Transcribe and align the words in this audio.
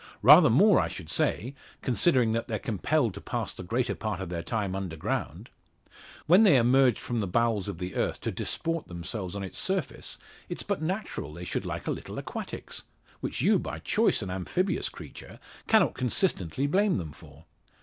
Rather 0.23 0.49
more 0.49 0.79
I 0.79 0.87
should 0.87 1.11
say, 1.11 1.53
considering 1.83 2.31
that 2.31 2.47
they're 2.47 2.57
compelled 2.57 3.13
to 3.13 3.21
pass 3.21 3.53
the 3.53 3.61
greater 3.61 3.93
part 3.93 4.19
of 4.19 4.29
their 4.29 4.41
time 4.41 4.75
underground. 4.75 5.51
When 6.25 6.41
they 6.41 6.57
emerge 6.57 6.97
from 6.99 7.19
the 7.19 7.27
bowels 7.27 7.69
of 7.69 7.77
the 7.77 7.93
earth 7.93 8.19
to 8.21 8.31
disport 8.31 8.87
themselves 8.87 9.35
on 9.35 9.43
its 9.43 9.59
surface, 9.59 10.17
it's 10.49 10.63
but 10.63 10.81
natural 10.81 11.31
they 11.35 11.45
should 11.45 11.67
like 11.67 11.85
a 11.85 11.91
little 11.91 12.17
aquatics; 12.17 12.81
which 13.19 13.41
you, 13.41 13.59
by 13.59 13.77
choice, 13.77 14.23
an 14.23 14.31
amphibious 14.31 14.89
creature, 14.89 15.39
cannot 15.67 15.93
consistently 15.93 16.65
blame 16.65 16.97
them 16.97 17.11
for. 17.11 17.45